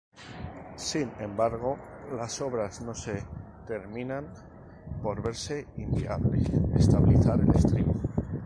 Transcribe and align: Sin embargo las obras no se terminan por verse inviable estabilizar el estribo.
Sin 0.77 1.11
embargo 1.19 1.77
las 2.17 2.41
obras 2.41 2.81
no 2.81 2.95
se 2.95 3.23
terminan 3.67 4.33
por 5.03 5.21
verse 5.21 5.67
inviable 5.77 6.41
estabilizar 6.75 7.39
el 7.39 7.49
estribo. 7.51 7.93